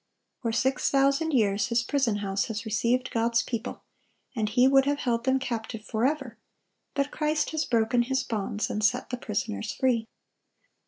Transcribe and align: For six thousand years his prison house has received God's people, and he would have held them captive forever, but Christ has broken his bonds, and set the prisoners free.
For 0.41 0.51
six 0.51 0.89
thousand 0.89 1.29
years 1.31 1.67
his 1.67 1.83
prison 1.83 2.15
house 2.15 2.45
has 2.45 2.65
received 2.65 3.11
God's 3.11 3.43
people, 3.43 3.83
and 4.35 4.49
he 4.49 4.67
would 4.67 4.85
have 4.85 5.01
held 5.01 5.25
them 5.25 5.37
captive 5.37 5.85
forever, 5.85 6.39
but 6.95 7.11
Christ 7.11 7.51
has 7.51 7.65
broken 7.65 8.01
his 8.01 8.23
bonds, 8.23 8.71
and 8.71 8.83
set 8.83 9.11
the 9.11 9.17
prisoners 9.17 9.73
free. 9.73 10.07